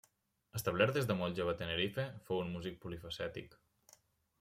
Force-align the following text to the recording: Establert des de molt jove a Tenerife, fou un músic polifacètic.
Establert 0.59 0.97
des 0.99 1.09
de 1.11 1.17
molt 1.21 1.39
jove 1.43 1.55
a 1.57 1.61
Tenerife, 1.61 2.09
fou 2.31 2.45
un 2.47 2.53
músic 2.59 2.85
polifacètic. 2.87 3.61